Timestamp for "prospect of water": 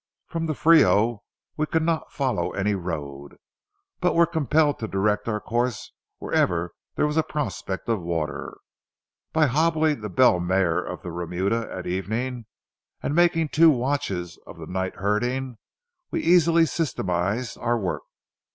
7.21-8.57